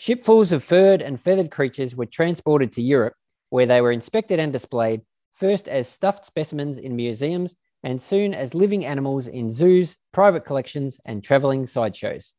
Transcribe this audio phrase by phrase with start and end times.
[0.00, 3.12] Shipfuls of furred and feathered creatures were transported to Europe,
[3.50, 5.02] where they were inspected and displayed,
[5.34, 11.00] first as stuffed specimens in museums and soon as living animals in zoos, private collections,
[11.04, 12.32] and travelling sideshows.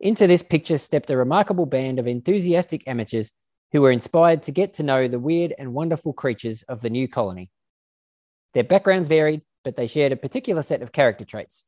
[0.00, 3.32] Into this picture stepped a remarkable band of enthusiastic amateurs
[3.70, 7.06] who were inspired to get to know the weird and wonderful creatures of the new
[7.06, 7.48] colony.
[8.54, 11.62] Their backgrounds varied, but they shared a particular set of character traits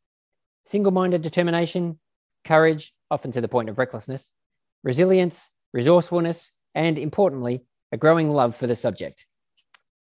[0.64, 2.00] single minded determination,
[2.44, 4.32] courage, often to the point of recklessness,
[4.82, 9.26] resilience, resourcefulness, and importantly, a growing love for the subject.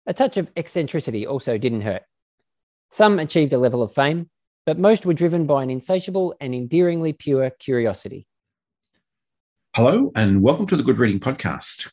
[0.07, 2.03] A touch of eccentricity also didn't hurt.
[2.91, 4.31] Some achieved a level of fame,
[4.67, 8.27] but most were driven by an insatiable and endearingly pure curiosity.
[9.75, 11.93] Hello, and welcome to the Good Reading Podcast.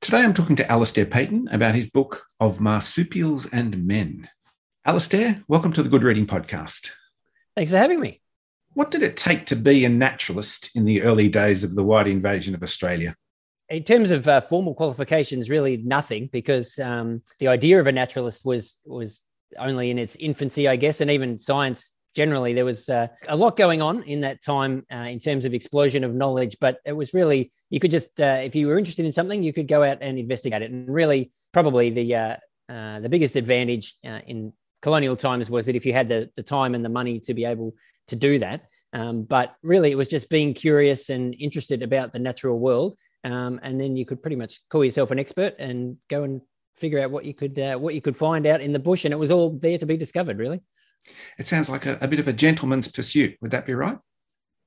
[0.00, 4.28] Today I'm talking to Alistair Paton about his book of Marsupials and Men.
[4.84, 6.90] Alistair, welcome to the Good Reading Podcast.
[7.54, 8.20] Thanks for having me.
[8.76, 12.06] What did it take to be a naturalist in the early days of the white
[12.06, 13.16] invasion of Australia?
[13.70, 18.44] In terms of uh, formal qualifications, really nothing, because um, the idea of a naturalist
[18.44, 19.22] was was
[19.58, 22.52] only in its infancy, I guess, and even science generally.
[22.52, 26.04] There was uh, a lot going on in that time uh, in terms of explosion
[26.04, 29.12] of knowledge, but it was really you could just uh, if you were interested in
[29.12, 30.70] something, you could go out and investigate it.
[30.70, 32.36] And really, probably the uh,
[32.68, 36.74] uh, the biggest advantage in colonial times was that if you had the, the time
[36.74, 37.72] and the money to be able
[38.08, 38.66] to do that.
[38.92, 42.96] Um, but really, it was just being curious and interested about the natural world.
[43.24, 46.40] Um, and then you could pretty much call yourself an expert and go and
[46.76, 49.12] figure out what you could uh, what you could find out in the bush, and
[49.12, 50.38] it was all there to be discovered.
[50.38, 50.60] Really,
[51.38, 53.36] it sounds like a, a bit of a gentleman's pursuit.
[53.40, 53.98] Would that be right?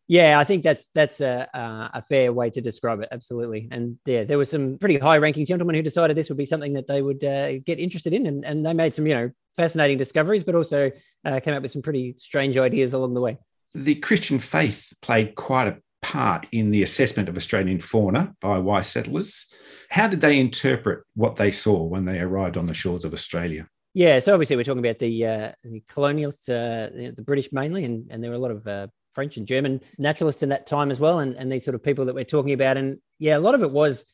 [0.10, 3.10] Yeah, I think that's that's a, a fair way to describe it.
[3.12, 6.74] Absolutely, and yeah, there were some pretty high-ranking gentlemen who decided this would be something
[6.74, 10.00] that they would uh, get interested in, and, and they made some you know fascinating
[10.00, 10.90] discoveries, but also
[11.26, 13.38] uh, came up with some pretty strange ideas along the way.
[13.76, 18.88] The Christian faith played quite a part in the assessment of Australian fauna by white
[18.88, 19.54] settlers.
[19.92, 23.68] How did they interpret what they saw when they arrived on the shores of Australia?
[23.94, 28.08] Yeah, so obviously we're talking about the, uh, the colonials, uh, the British mainly, and,
[28.10, 28.88] and there were a lot of uh,
[29.20, 32.06] French and German naturalists in that time as well, and, and these sort of people
[32.06, 32.78] that we're talking about.
[32.78, 34.06] And yeah, a lot of it was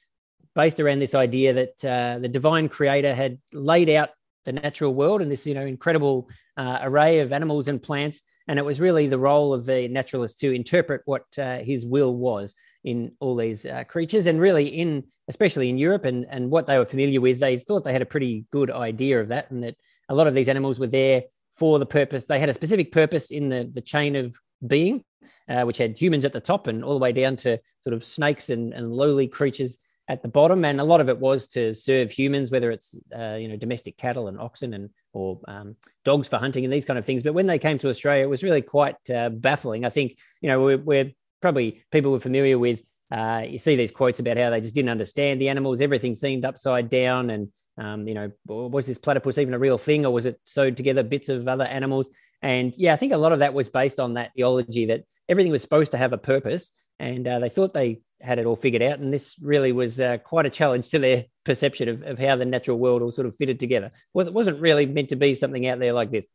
[0.56, 4.10] based around this idea that uh, the divine creator had laid out
[4.46, 6.28] the natural world and this you know incredible
[6.58, 8.24] uh, array of animals and plants.
[8.48, 12.16] And it was really the role of the naturalist to interpret what uh, his will
[12.16, 14.26] was in all these uh, creatures.
[14.26, 17.84] And really in especially in europe and, and what they were familiar with they thought
[17.84, 19.76] they had a pretty good idea of that and that
[20.10, 21.24] a lot of these animals were there
[21.56, 22.26] for the purpose.
[22.26, 24.36] They had a specific purpose in the, the chain of
[24.66, 25.04] being,
[25.50, 28.04] uh, which had humans at the top and all the way down to sort of
[28.04, 29.78] snakes and, and lowly creatures
[30.08, 30.66] at the bottom.
[30.66, 33.98] And a lot of it was to serve humans, whether it's uh, you know domestic
[33.98, 37.24] cattle and oxen and or um, dogs for hunting and these kind of things.
[37.24, 39.86] But when they came to Australia, it was really quite uh, baffling.
[39.86, 41.12] I think you know we're, we're
[41.42, 42.82] probably people were familiar with.
[43.12, 45.80] Uh, you see these quotes about how they just didn't understand the animals.
[45.80, 50.06] Everything seemed upside down, and um, you know, was this platypus even a real thing,
[50.06, 52.10] or was it sewed together bits of other animals?
[52.46, 55.52] And yeah, I think a lot of that was based on that theology that everything
[55.52, 58.84] was supposed to have a purpose, and uh, they thought they had it all figured
[58.84, 59.00] out.
[59.00, 62.46] And this really was uh, quite a challenge to their perception of, of how the
[62.46, 63.90] natural world all sort of fitted together.
[64.14, 66.28] Well, it wasn't really meant to be something out there like this.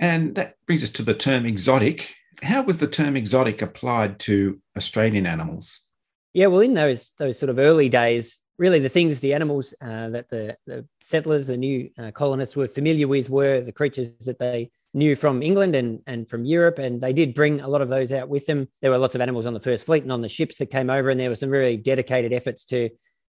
[0.00, 2.16] And that brings us to the term exotic.
[2.42, 5.86] How was the term exotic applied to Australian animals?
[6.34, 10.08] Yeah, well, in those those sort of early days, really the things, the animals uh,
[10.10, 14.38] that the, the, settlers, the new uh, colonists were familiar with were the creatures that
[14.38, 16.78] they knew from England and, and from Europe.
[16.78, 18.68] And they did bring a lot of those out with them.
[18.82, 20.90] There were lots of animals on the first fleet and on the ships that came
[20.90, 21.08] over.
[21.08, 22.90] And there were some really dedicated efforts to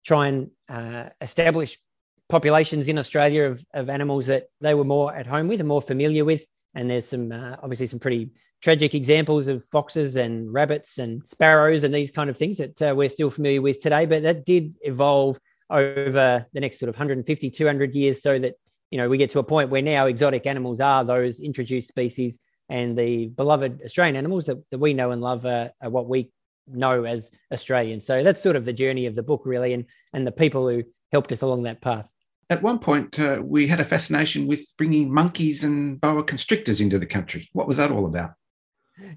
[0.05, 1.79] try and uh, establish
[2.29, 5.83] populations in Australia of, of animals that they were more at home with and more
[5.83, 6.47] familiar with.
[6.75, 11.83] And there's some uh, obviously some pretty tragic examples of foxes and rabbits and sparrows
[11.85, 14.07] and these kind of things that uh, we're still familiar with today.
[14.07, 15.39] But that did evolve
[15.71, 18.55] over the next sort of 150, 200 years so that,
[18.91, 22.39] you know, we get to a point where now exotic animals are those introduced species
[22.69, 26.31] and the beloved Australian animals that, that we know and love are, are what we
[26.69, 28.07] know as Australians.
[28.07, 30.85] So that's sort of the journey of the book, really, and, and the people who
[31.13, 32.09] helped us along that path
[32.51, 36.99] at one point, uh, we had a fascination with bringing monkeys and boa constrictors into
[36.99, 37.49] the country.
[37.53, 38.33] What was that all about?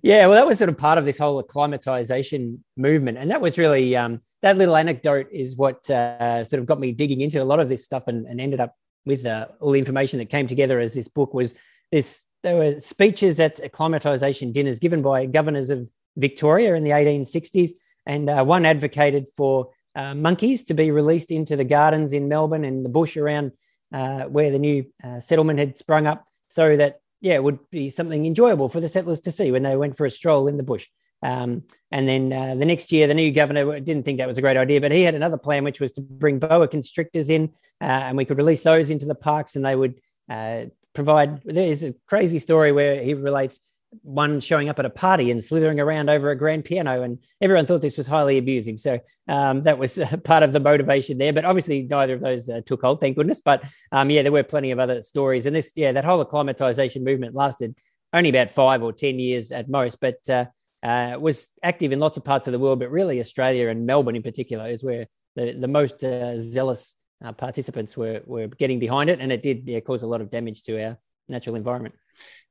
[0.02, 3.58] Yeah, well, that was sort of part of this whole acclimatization movement, and that was
[3.58, 7.46] really um, that little anecdote is what uh, sort of got me digging into a
[7.46, 8.76] lot of this stuff, and, and ended up
[9.06, 11.54] with uh, all the information that came together as this book was
[11.92, 12.26] this.
[12.44, 15.88] There were speeches at acclimatization dinners given by governors of
[16.18, 17.72] Victoria in the 1860s,
[18.06, 22.66] and uh, one advocated for uh, monkeys to be released into the gardens in Melbourne
[22.66, 23.52] and the bush around
[23.94, 27.90] uh, where the new uh, settlement had sprung up, so that yeah, it would be
[27.90, 30.64] something enjoyable for the settlers to see when they went for a stroll in the
[30.64, 30.90] bush.
[31.24, 34.42] Um, and then uh, the next year, the new governor didn't think that was a
[34.42, 37.86] great idea, but he had another plan, which was to bring boa constrictors in, uh,
[38.08, 41.42] and we could release those into the parks, and they would uh, provide.
[41.46, 43.62] There's a crazy story where he relates
[44.01, 47.66] one showing up at a party and slithering around over a grand piano, and everyone
[47.66, 48.78] thought this was highly amusing.
[48.78, 51.34] So um, that was part of the motivation there.
[51.34, 53.40] But obviously, neither of those uh, took hold, thank goodness.
[53.40, 57.04] But um, yeah, there were plenty of other stories, and this, yeah, that whole acclimatization
[57.04, 57.78] movement lasted
[58.13, 60.46] only about five or ten years at most, but uh,
[60.84, 62.80] uh, was active in lots of parts of the world.
[62.80, 67.31] But really, Australia and Melbourne in particular is where the the most uh, zealous uh,
[67.31, 70.63] participants were were getting behind it, and it did yeah, cause a lot of damage
[70.63, 70.98] to our
[71.30, 71.96] natural environment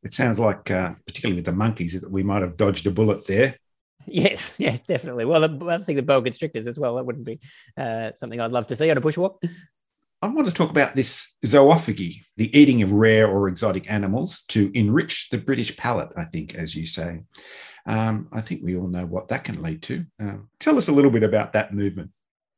[0.03, 3.27] it sounds like, uh, particularly with the monkeys, that we might have dodged a bullet
[3.27, 3.57] there.
[4.07, 5.25] Yes, yes, definitely.
[5.25, 6.97] Well, the, I think the boa constrictors as well.
[6.97, 7.41] That wouldn't be
[7.77, 9.37] uh, something I'd love to see on a bushwalk.
[10.21, 14.71] I want to talk about this zoophagy, the eating of rare or exotic animals to
[14.73, 17.23] enrich the British palate, I think, as you say.
[17.87, 20.07] Um, I think we all know what that can lead to.
[20.21, 22.13] Um, tell us a little bit about that movement.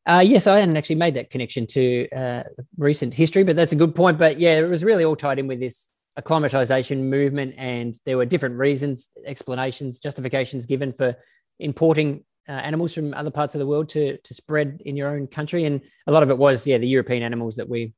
[0.07, 2.43] Uh, yes, I hadn't actually made that connection to uh,
[2.77, 4.19] recent history, but that's a good point.
[4.19, 8.25] But yeah, it was really all tied in with this acclimatization movement, and there were
[8.25, 11.17] different reasons, explanations, justifications given for
[11.59, 15.27] importing uh, animals from other parts of the world to to spread in your own
[15.27, 17.93] country, and a lot of it was yeah the European animals that we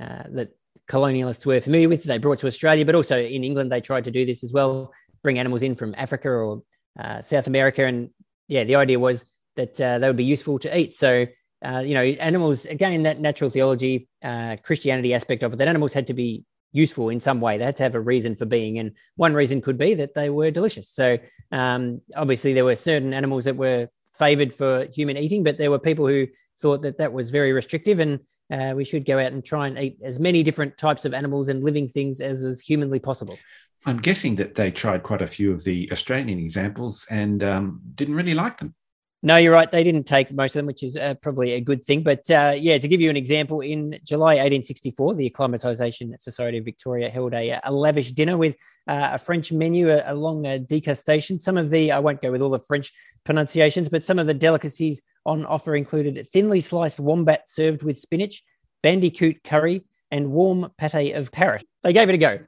[0.00, 0.50] uh, that
[0.88, 2.04] colonialists were familiar with.
[2.04, 4.92] They brought to Australia, but also in England they tried to do this as well,
[5.22, 6.62] bring animals in from Africa or
[6.98, 8.10] uh, South America, and
[8.48, 9.24] yeah, the idea was
[9.56, 10.94] that uh, they would be useful to eat.
[10.94, 11.26] So.
[11.62, 13.02] Uh, you know, animals again.
[13.02, 15.56] That natural theology, uh, Christianity aspect of it.
[15.56, 17.58] That animals had to be useful in some way.
[17.58, 20.30] They had to have a reason for being, and one reason could be that they
[20.30, 20.88] were delicious.
[20.88, 21.18] So
[21.52, 25.78] um, obviously, there were certain animals that were favored for human eating, but there were
[25.78, 26.26] people who
[26.60, 28.20] thought that that was very restrictive, and
[28.52, 31.48] uh, we should go out and try and eat as many different types of animals
[31.48, 33.38] and living things as was humanly possible.
[33.86, 38.14] I'm guessing that they tried quite a few of the Australian examples and um, didn't
[38.14, 38.74] really like them.
[39.22, 39.70] No, you're right.
[39.70, 42.02] They didn't take most of them, which is uh, probably a good thing.
[42.02, 46.64] But uh, yeah, to give you an example, in July 1864, the Acclimatisation Society of
[46.64, 48.56] Victoria held a, a lavish dinner with
[48.88, 51.40] uh, a French menu along a degustation.
[51.40, 52.92] Some of the, I won't go with all the French
[53.24, 58.42] pronunciations, but some of the delicacies on offer included thinly sliced wombat served with spinach,
[58.82, 61.64] bandicoot curry, and warm pate of parrot.
[61.82, 62.38] They gave it a go.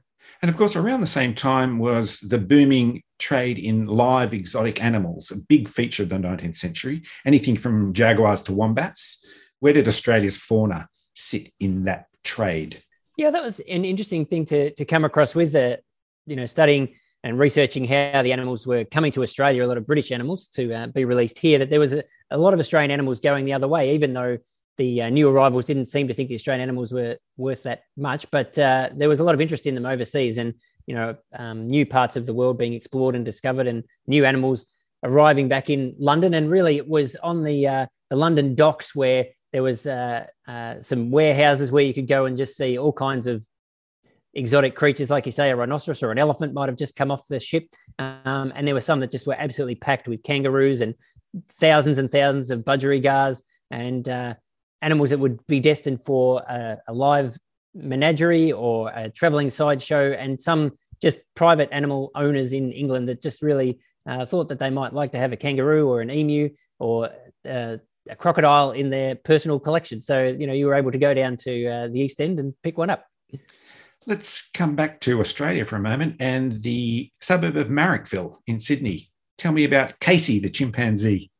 [0.43, 5.31] And of course, around the same time was the booming trade in live exotic animals,
[5.31, 9.25] a big feature of the 19th century, anything from jaguars to wombats.
[9.61, 12.83] Where did Australia's fauna sit in that trade?
[13.17, 15.79] Yeah, that was an interesting thing to, to come across with the,
[16.25, 16.93] you know, studying
[17.23, 20.73] and researching how the animals were coming to Australia, a lot of British animals to
[20.73, 23.53] uh, be released here, that there was a, a lot of Australian animals going the
[23.53, 24.37] other way, even though
[24.77, 28.29] the uh, new arrivals didn't seem to think the Australian animals were worth that much,
[28.31, 30.53] but uh, there was a lot of interest in them overseas, and
[30.87, 34.65] you know, um, new parts of the world being explored and discovered, and new animals
[35.03, 36.33] arriving back in London.
[36.33, 40.81] And really, it was on the uh, the London docks where there was uh, uh,
[40.81, 43.43] some warehouses where you could go and just see all kinds of
[44.33, 47.27] exotic creatures, like you say, a rhinoceros or an elephant might have just come off
[47.27, 47.67] the ship.
[47.99, 50.95] Um, and there were some that just were absolutely packed with kangaroos and
[51.51, 54.35] thousands and thousands of budgerigars and uh,
[54.83, 57.37] animals that would be destined for a, a live
[57.73, 60.71] menagerie or a traveling sideshow, and some
[61.01, 65.11] just private animal owners in England that just really uh, thought that they might like
[65.13, 66.49] to have a kangaroo or an emu
[66.79, 67.09] or
[67.49, 67.77] uh,
[68.09, 70.01] a crocodile in their personal collection.
[70.01, 72.53] So, you know, you were able to go down to uh, the East End and
[72.61, 73.05] pick one up.
[74.05, 79.11] Let's come back to Australia for a moment and the suburb of Marrickville in Sydney.
[79.37, 81.31] Tell me about Casey, the chimpanzee.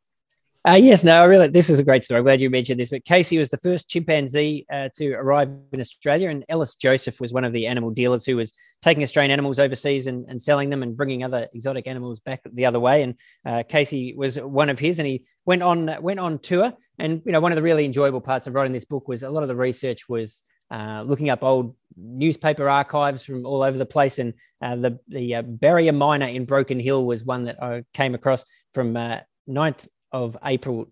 [0.66, 2.20] Uh, yes, no, I really, this is a great story.
[2.20, 2.90] I'm glad you mentioned this.
[2.90, 7.34] But Casey was the first chimpanzee uh, to arrive in Australia, and Ellis Joseph was
[7.34, 10.82] one of the animal dealers who was taking Australian animals overseas and, and selling them
[10.82, 13.04] and bringing other exotic animals back the other way.
[13.04, 13.16] And
[13.46, 16.72] uh, Casey was one of his, and he went on went on tour.
[16.98, 19.30] And you know, one of the really enjoyable parts of writing this book was a
[19.30, 23.86] lot of the research was uh, looking up old newspaper archives from all over the
[23.86, 24.18] place.
[24.18, 28.16] And uh, the the uh, barrier miner in Broken Hill was one that I came
[28.16, 30.88] across from uh, 9th, of April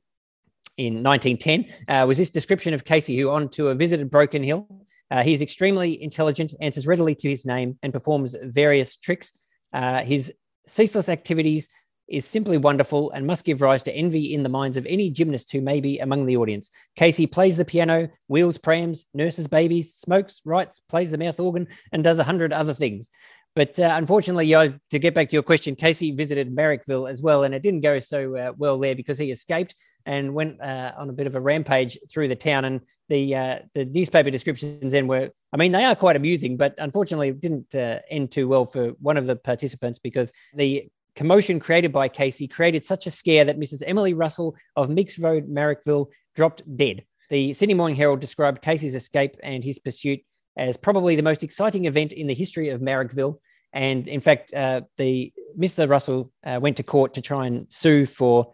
[0.77, 4.43] in 1910 uh, was this description of Casey, who on to a visit at Broken
[4.43, 4.67] Hill.
[5.09, 9.37] Uh, he is extremely intelligent, answers readily to his name, and performs various tricks.
[9.73, 10.33] Uh, his
[10.67, 11.67] ceaseless activities
[12.07, 15.51] is simply wonderful and must give rise to envy in the minds of any gymnast
[15.51, 16.69] who may be among the audience.
[16.97, 22.03] Casey plays the piano, wheels prams, nurses babies, smokes, writes, plays the mouth organ, and
[22.03, 23.09] does a hundred other things.
[23.55, 27.53] But uh, unfortunately, to get back to your question, Casey visited Marrickville as well, and
[27.53, 31.13] it didn't go so uh, well there because he escaped and went uh, on a
[31.13, 32.63] bit of a rampage through the town.
[32.63, 36.75] And the uh, the newspaper descriptions then were, I mean, they are quite amusing, but
[36.77, 41.59] unfortunately, it didn't uh, end too well for one of the participants because the commotion
[41.59, 43.83] created by Casey created such a scare that Mrs.
[43.85, 47.03] Emily Russell of Meeks Road, Marrickville, dropped dead.
[47.29, 50.21] The Sydney Morning Herald described Casey's escape and his pursuit
[50.57, 53.37] as probably the most exciting event in the history of Marrickville.
[53.73, 55.89] And in fact, uh, the Mr.
[55.89, 58.53] Russell uh, went to court to try and sue for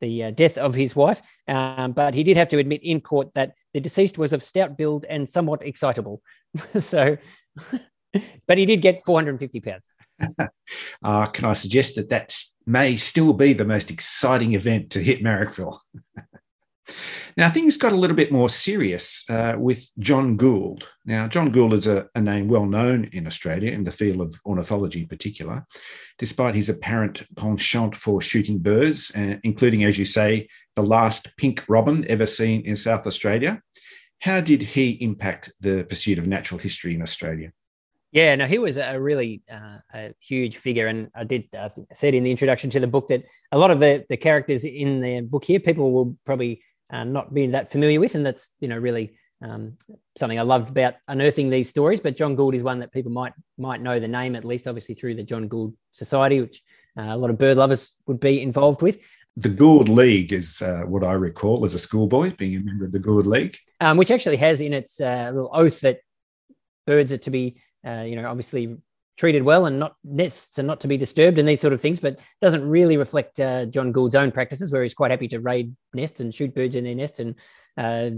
[0.00, 3.32] the uh, death of his wife, um, but he did have to admit in court
[3.34, 6.20] that the deceased was of stout build and somewhat excitable.
[6.78, 7.16] so,
[8.46, 9.82] but he did get 450 pounds.
[11.02, 12.36] uh, can I suggest that that
[12.66, 15.78] may still be the most exciting event to hit Marrickville?
[17.36, 20.88] Now, things got a little bit more serious uh, with John Gould.
[21.04, 24.40] Now, John Gould is a, a, name well known in Australia in the field of
[24.44, 25.66] ornithology in particular,
[26.18, 31.64] despite his apparent penchant for shooting birds, uh, including, as you say, the last pink
[31.68, 33.60] robin ever seen in South Australia.
[34.20, 37.52] How did he impact the pursuit of natural history in Australia?
[38.12, 42.14] Yeah, no, he was a really uh, a huge figure, and I did I said
[42.14, 45.22] in the introduction to the book that a lot of the the characters in the
[45.22, 48.78] book here, people will probably uh, not being that familiar with, and that's you know
[48.78, 49.76] really um,
[50.16, 52.00] something I loved about unearthing these stories.
[52.00, 54.94] But John Gould is one that people might might know the name at least, obviously
[54.94, 56.62] through the John Gould Society, which
[56.98, 58.98] uh, a lot of bird lovers would be involved with.
[59.36, 62.92] The Gould League is uh, what I recall as a schoolboy being a member of
[62.92, 66.00] the Gould League, um, which actually has in its uh, little oath that
[66.86, 68.76] birds are to be uh, you know, obviously
[69.16, 72.00] treated well and not nests and not to be disturbed and these sort of things,
[72.00, 75.74] but doesn't really reflect uh, John Gould's own practices, where he's quite happy to raid
[75.92, 77.34] nests and shoot birds in their nests and
[77.76, 78.10] uh,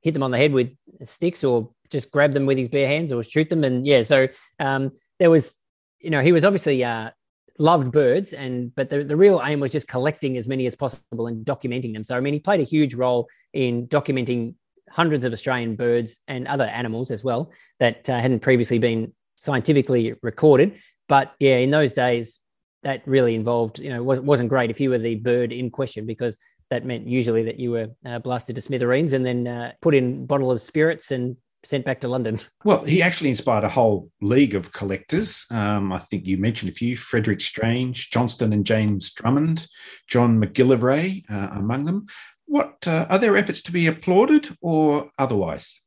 [0.00, 3.12] hit them on the head with sticks or just grab them with his bare hands
[3.12, 3.64] or shoot them.
[3.64, 4.28] And yeah, so
[4.58, 5.56] um, there was,
[5.98, 7.10] you know, he was obviously uh,
[7.58, 11.26] loved birds and but the, the real aim was just collecting as many as possible
[11.26, 14.54] and documenting them so i mean he played a huge role in documenting
[14.90, 20.14] hundreds of Australian birds and other animals as well that uh, hadn't previously been scientifically
[20.22, 20.78] recorded.
[21.08, 22.38] But yeah, in those days,
[22.82, 26.38] that really involved, you know, wasn't great if you were the bird in question because
[26.70, 30.24] that meant usually that you were uh, blasted to smithereens and then uh, put in
[30.24, 32.38] bottle of spirits and sent back to London.
[32.64, 35.46] Well, he actually inspired a whole league of collectors.
[35.50, 39.66] Um, I think you mentioned a few: Frederick Strange, Johnston and James Drummond,
[40.06, 42.06] John McGillivray uh, among them
[42.50, 45.82] what uh, are their efforts to be applauded or otherwise?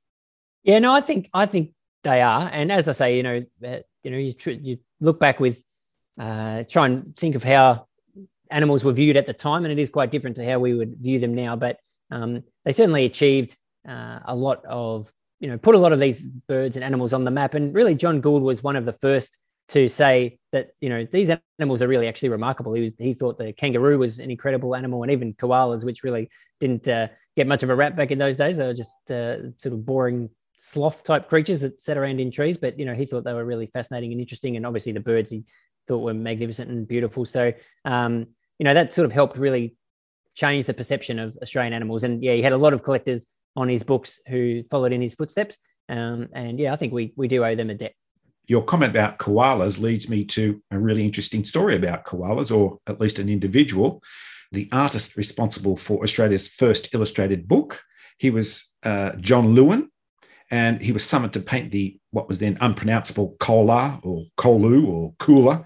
[0.63, 1.72] Yeah, no, I think I think
[2.03, 5.19] they are, and as I say, you know, uh, you know, you, tr- you look
[5.19, 5.63] back with
[6.19, 7.88] uh, try and think of how
[8.51, 10.98] animals were viewed at the time, and it is quite different to how we would
[10.98, 11.55] view them now.
[11.55, 11.79] But
[12.12, 13.57] um, they certainly achieved
[13.88, 17.24] uh, a lot of, you know, put a lot of these birds and animals on
[17.24, 17.53] the map.
[17.53, 21.31] And really, John Gould was one of the first to say that you know these
[21.57, 22.74] animals are really actually remarkable.
[22.74, 26.29] He was, he thought the kangaroo was an incredible animal, and even koalas, which really
[26.60, 28.57] didn't uh, get much of a rap back in those days.
[28.57, 32.57] They were just uh, sort of boring sloth type creatures that sat around in trees.
[32.57, 35.29] But you know he thought they were really fascinating and interesting, and obviously the birds
[35.29, 35.45] he
[35.88, 37.25] thought were magnificent and beautiful.
[37.25, 37.53] So
[37.86, 38.27] um,
[38.60, 39.75] you know that sort of helped really
[40.36, 42.03] change the perception of Australian animals.
[42.03, 45.13] And yeah, he had a lot of collectors on his books who followed in his
[45.13, 45.57] footsteps.
[45.89, 47.93] Um, and yeah, I think we we do owe them a debt
[48.48, 53.00] your comment about koalas leads me to a really interesting story about koalas, or at
[53.00, 54.03] least an individual.
[54.51, 57.81] The artist responsible for Australia's first illustrated book,
[58.17, 59.89] he was uh, John Lewin,
[60.53, 65.13] and he was summoned to paint the what was then unpronounceable koala or kolu or
[65.13, 65.65] kula,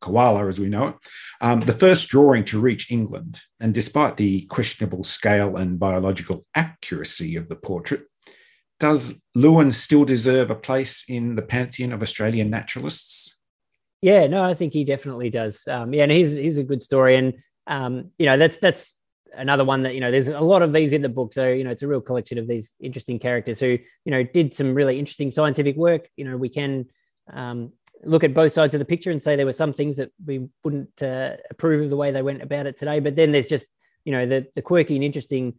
[0.00, 0.94] koala as we know it,
[1.42, 3.40] um, the first drawing to reach England.
[3.60, 8.04] And despite the questionable scale and biological accuracy of the portrait,
[8.80, 13.36] does Lewin still deserve a place in the pantheon of Australian naturalists?
[14.00, 15.62] Yeah, no, I think he definitely does.
[15.68, 17.34] Um, yeah, and he's he's a good story, and
[17.66, 18.94] um, you know that's that's
[19.34, 21.64] another one that you know there's a lot of these in the book, so you
[21.64, 24.98] know it's a real collection of these interesting characters who you know did some really
[24.98, 26.08] interesting scientific work.
[26.16, 26.86] You know, we can
[27.32, 27.72] um,
[28.04, 30.48] look at both sides of the picture and say there were some things that we
[30.64, 33.66] wouldn't uh, approve of the way they went about it today, but then there's just
[34.04, 35.54] you know the the quirky and interesting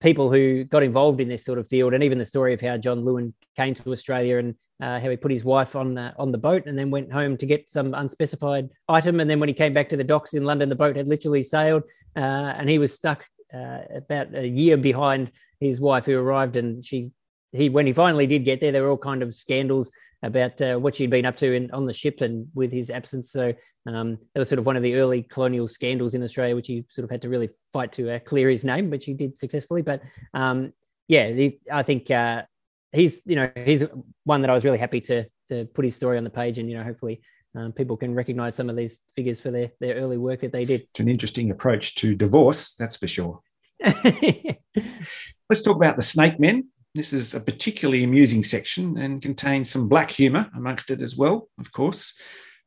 [0.00, 2.76] people who got involved in this sort of field, and even the story of how
[2.76, 6.32] John Lewin came to Australia and uh, how he put his wife on uh, on
[6.32, 9.54] the boat and then went home to get some unspecified item, and then when he
[9.54, 11.82] came back to the docks in London, the boat had literally sailed,
[12.16, 15.30] uh, and he was stuck uh, about a year behind
[15.60, 17.10] his wife, who arrived, and she
[17.52, 19.90] he when he finally did get there, there were all kind of scandals
[20.22, 23.32] about uh, what she'd been up to in, on the ship and with his absence.
[23.32, 23.54] So
[23.86, 26.84] um, that was sort of one of the early colonial scandals in Australia, which he
[26.90, 29.82] sort of had to really fight to uh, clear his name, which he did successfully.
[29.82, 30.02] But
[30.34, 30.72] um,
[31.08, 32.44] yeah, the, I think uh,
[32.92, 33.84] he's you know he's
[34.24, 36.68] one that I was really happy to to put his story on the page, and
[36.68, 37.20] you know hopefully.
[37.52, 40.64] Um, people can recognize some of these figures for their, their early work that they
[40.64, 40.82] did.
[40.82, 43.40] It's an interesting approach to divorce, that's for sure.
[43.84, 46.68] Let's talk about the snake men.
[46.94, 51.48] This is a particularly amusing section and contains some black humour amongst it as well,
[51.58, 52.18] of course.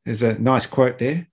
[0.05, 1.27] There's a nice quote there.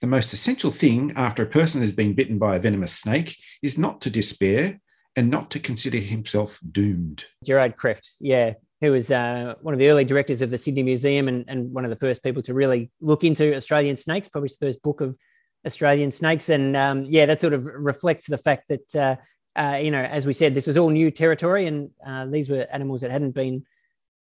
[0.00, 3.78] The most essential thing after a person has been bitten by a venomous snake is
[3.78, 4.80] not to despair
[5.16, 7.24] and not to consider himself doomed.
[7.44, 11.28] Gerard Krefft, yeah, who was uh, one of the early directors of the Sydney Museum
[11.28, 14.66] and, and one of the first people to really look into Australian snakes, published the
[14.66, 15.16] first book of
[15.64, 16.48] Australian snakes.
[16.48, 19.16] And um, yeah, that sort of reflects the fact that uh,
[19.56, 22.66] uh, you know, as we said, this was all new territory, and uh, these were
[22.72, 23.64] animals that hadn't been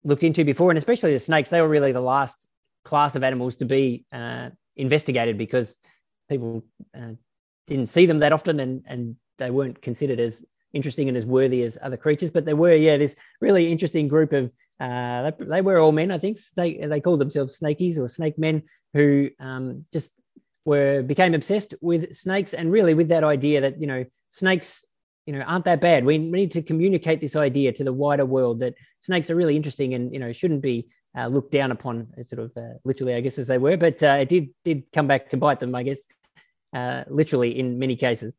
[0.04, 1.50] looked into before, and especially the snakes.
[1.50, 2.48] They were really the last
[2.84, 5.76] class of animals to be uh, investigated because
[6.28, 6.64] people
[6.96, 7.12] uh,
[7.66, 11.62] didn't see them that often, and and they weren't considered as interesting and as worthy
[11.62, 12.30] as other creatures.
[12.30, 14.50] But there were, yeah, this really interesting group of.
[14.80, 16.40] Uh, they, they, were all men, I think.
[16.56, 18.64] They they called themselves snakies or snake men,
[18.94, 20.10] who um, just
[20.64, 24.84] were became obsessed with snakes, and really with that idea that you know snakes
[25.26, 26.04] you know aren't that bad?
[26.04, 29.94] We need to communicate this idea to the wider world that snakes are really interesting
[29.94, 33.38] and you know shouldn't be uh, looked down upon sort of uh, literally i guess
[33.38, 36.06] as they were but uh, it did did come back to bite them i guess
[36.72, 38.34] uh, literally in many cases.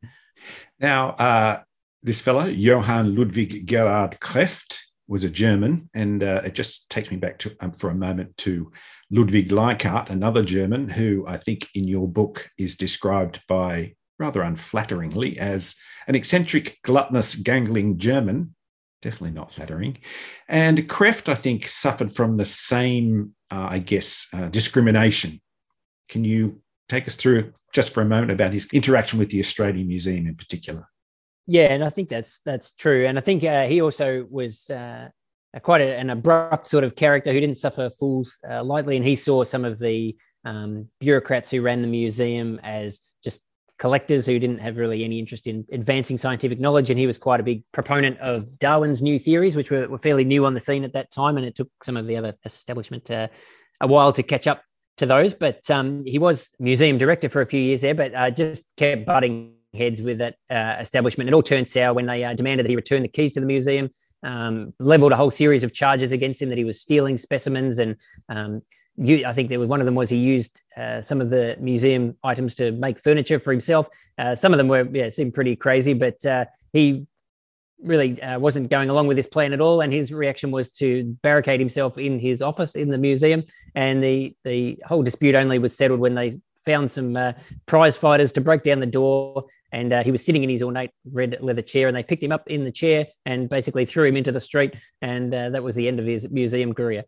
[0.80, 1.62] Now uh,
[2.02, 7.16] this fellow johann ludwig gerhard krefft was a german and uh, it just takes me
[7.16, 8.70] back to um, for a moment to
[9.10, 15.36] ludwig leichhardt another german who i think in your book is described by rather unflatteringly
[15.36, 18.54] as an eccentric, gluttonous, gangling German.
[19.02, 19.98] Definitely not flattering.
[20.48, 25.40] And Krefft, I think, suffered from the same, uh, I guess, uh, discrimination.
[26.08, 29.88] Can you take us through just for a moment about his interaction with the Australian
[29.88, 30.88] Museum in particular?
[31.46, 33.06] Yeah, and I think that's that's true.
[33.06, 35.10] And I think uh, he also was uh,
[35.62, 39.16] quite a, an abrupt sort of character who didn't suffer fools uh, lightly, and he
[39.16, 43.00] saw some of the um, bureaucrats who ran the museum as
[43.78, 46.90] collectors who didn't have really any interest in advancing scientific knowledge.
[46.90, 50.24] And he was quite a big proponent of Darwin's new theories, which were, were fairly
[50.24, 51.36] new on the scene at that time.
[51.36, 53.28] And it took some of the other establishment uh,
[53.80, 54.62] a while to catch up
[54.98, 55.34] to those.
[55.34, 59.06] But um, he was museum director for a few years there, but uh, just kept
[59.06, 61.28] butting heads with that uh, establishment.
[61.28, 63.46] It all turned sour when they uh, demanded that he return the keys to the
[63.46, 63.90] museum,
[64.22, 67.96] um, leveled a whole series of charges against him that he was stealing specimens and
[68.28, 68.62] um,
[68.98, 72.16] I think there was one of them was he used uh, some of the museum
[72.22, 73.88] items to make furniture for himself.
[74.18, 77.06] Uh, some of them were yeah seemed pretty crazy, but uh, he
[77.82, 79.80] really uh, wasn't going along with this plan at all.
[79.80, 83.42] And his reaction was to barricade himself in his office in the museum.
[83.74, 87.32] And the the whole dispute only was settled when they found some uh,
[87.66, 89.46] prize fighters to break down the door.
[89.72, 92.30] And uh, he was sitting in his ornate red leather chair, and they picked him
[92.30, 94.76] up in the chair and basically threw him into the street.
[95.02, 97.04] And that was the end of his museum career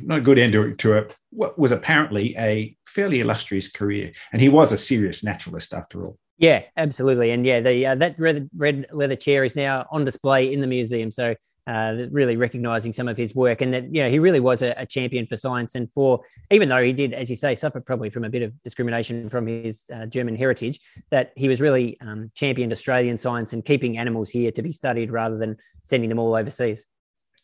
[0.00, 4.12] not a good end to, a, what was apparently a fairly illustrious career.
[4.32, 6.18] And he was a serious naturalist after all.
[6.38, 7.30] Yeah, absolutely.
[7.30, 10.66] And yeah, the uh, that red, red leather chair is now on display in the
[10.66, 11.12] museum.
[11.12, 11.34] So
[11.66, 14.74] uh, really recognizing some of his work and that, you know, he really was a,
[14.76, 18.10] a, champion for science and for, even though he did, as you say, suffer probably
[18.10, 22.32] from a bit of discrimination from his uh, German heritage, that he was really um,
[22.34, 26.34] championed Australian science and keeping animals here to be studied rather than sending them all
[26.34, 26.86] overseas.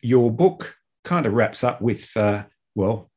[0.01, 2.43] Your book kind of wraps up with, uh,
[2.75, 3.09] well,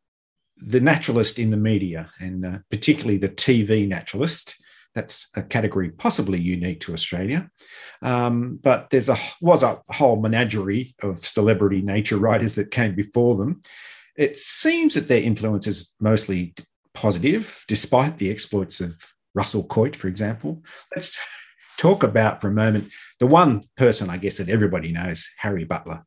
[0.57, 4.57] the naturalist in the media, and uh, particularly the TV naturalist.
[4.95, 7.51] That's a category possibly unique to Australia,
[8.03, 13.37] um, but there's a was a whole menagerie of celebrity nature writers that came before
[13.37, 13.63] them.
[14.17, 16.55] It seems that their influence is mostly
[16.93, 18.95] positive, despite the exploits of
[19.35, 20.63] Russell Coight, for example.
[20.95, 21.19] Let's
[21.79, 26.05] talk about for a moment the one person I guess that everybody knows, Harry Butler.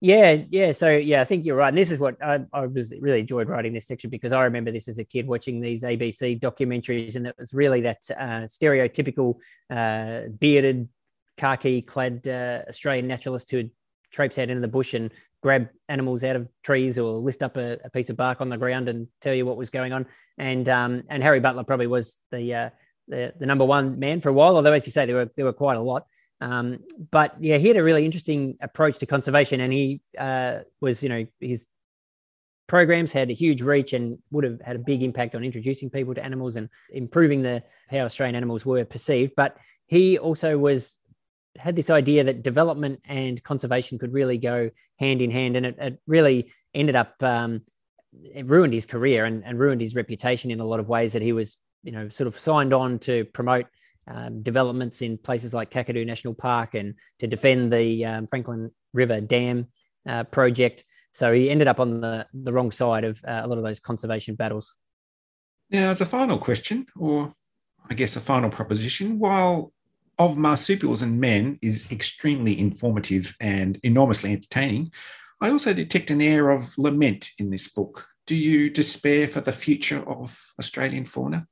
[0.00, 0.72] Yeah, yeah.
[0.72, 1.68] So yeah, I think you're right.
[1.68, 4.70] And this is what I, I was really enjoyed writing this section because I remember
[4.70, 9.38] this as a kid watching these ABC documentaries, and it was really that uh, stereotypical
[9.70, 10.88] uh, bearded,
[11.36, 13.70] khaki-clad uh, Australian naturalist who'd
[14.12, 15.10] traipse out into the bush and
[15.42, 18.56] grab animals out of trees or lift up a, a, piece of bark on the
[18.56, 20.06] ground and tell you what was going on.
[20.38, 22.70] And um, and Harry Butler probably was the, uh,
[23.08, 25.44] the the number one man for a while, although as you say, there were there
[25.44, 26.06] were quite a lot.
[26.40, 31.02] Um, but yeah, he had a really interesting approach to conservation, and he uh, was,
[31.02, 31.66] you know, his
[32.68, 36.14] programs had a huge reach and would have had a big impact on introducing people
[36.14, 39.32] to animals and improving the how Australian animals were perceived.
[39.36, 40.98] But he also was
[41.58, 45.76] had this idea that development and conservation could really go hand in hand, and it,
[45.78, 47.62] it really ended up um,
[48.34, 51.14] it ruined his career and, and ruined his reputation in a lot of ways.
[51.14, 53.66] That he was, you know, sort of signed on to promote
[54.08, 59.20] um, developments in places like Kakadu National Park and to defend the um, Franklin River
[59.20, 59.68] Dam
[60.08, 60.84] uh, project.
[61.12, 63.80] So he ended up on the the wrong side of uh, a lot of those
[63.80, 64.76] conservation battles.
[65.70, 67.32] Now, as a final question, or
[67.90, 69.72] I guess a final proposition, while
[70.18, 74.90] of marsupials and men is extremely informative and enormously entertaining,
[75.40, 78.06] I also detect an air of lament in this book.
[78.26, 81.46] Do you despair for the future of Australian fauna?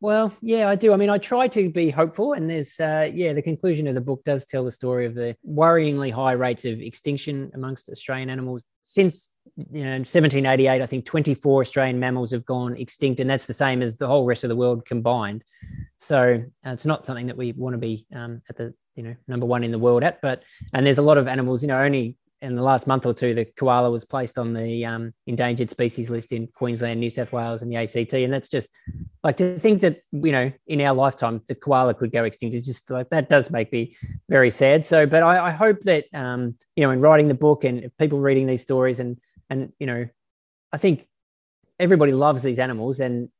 [0.00, 0.92] Well, yeah, I do.
[0.92, 4.00] I mean, I try to be hopeful, and there's, uh, yeah, the conclusion of the
[4.00, 8.62] book does tell the story of the worryingly high rates of extinction amongst Australian animals
[8.82, 10.82] since you know 1788.
[10.82, 14.26] I think 24 Australian mammals have gone extinct, and that's the same as the whole
[14.26, 15.42] rest of the world combined.
[15.98, 19.16] So uh, it's not something that we want to be um, at the you know
[19.26, 20.20] number one in the world at.
[20.20, 21.62] But and there's a lot of animals.
[21.62, 24.84] You know, only in the last month or two, the koala was placed on the
[24.84, 28.12] um, endangered species list in Queensland, New South Wales, and the ACT.
[28.12, 28.68] And that's just
[29.22, 32.54] like to think that you know in our lifetime the koala could go extinct.
[32.54, 33.96] It's just like that does make me
[34.28, 34.84] very sad.
[34.84, 38.20] So, but I, I hope that um, you know in writing the book and people
[38.20, 40.06] reading these stories and and you know,
[40.72, 41.06] I think
[41.78, 43.30] everybody loves these animals and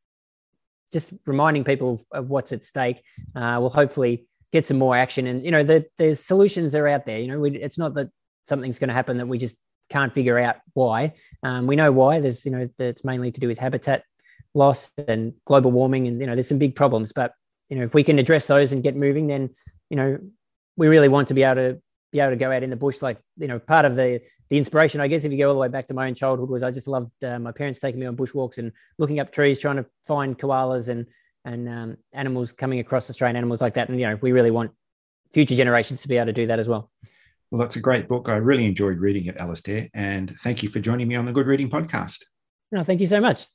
[0.93, 3.03] just reminding people of what's at stake
[3.35, 5.27] uh, will hopefully get some more action.
[5.27, 7.19] And you know, the, there's solutions are out there.
[7.19, 8.11] You know, we, it's not that
[8.45, 9.57] something's going to happen that we just
[9.91, 11.15] can't figure out why.
[11.43, 12.21] Um, we know why.
[12.21, 14.05] There's, you know, it's mainly to do with habitat
[14.55, 17.13] loss and global warming, and you know, there's some big problems.
[17.13, 17.33] But
[17.69, 19.51] you know, if we can address those and get moving, then
[19.91, 20.19] you know,
[20.77, 23.03] we really want to be able to be able to go out in the bush.
[23.03, 25.61] Like you know, part of the the inspiration, I guess, if you go all the
[25.61, 28.07] way back to my own childhood, was I just loved uh, my parents taking me
[28.07, 31.07] on bushwalks and looking up trees, trying to find koalas and
[31.45, 33.89] and um, animals coming across Australian animals like that.
[33.89, 34.71] And you know, we really want
[35.33, 36.91] future generations to be able to do that as well.
[37.55, 38.29] Well, that's a great book.
[38.29, 39.88] I really enjoyed reading it, Alistair.
[39.95, 42.25] And thank you for joining me on the Good Reading Podcast.
[42.73, 43.47] No, thank you so much.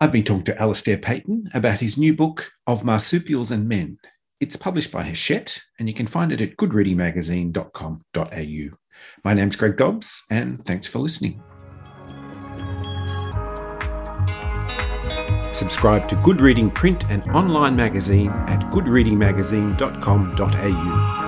[0.00, 3.98] I've been talking to Alistair Paton about his new book, Of Marsupials and Men.
[4.38, 8.76] It's published by Hachette, and you can find it at goodreadingmagazine.com.au.
[9.24, 11.42] My name's Greg Dobbs, and thanks for listening.
[15.52, 21.25] Subscribe to Good Reading print and online magazine at goodreadingmagazine.com.au.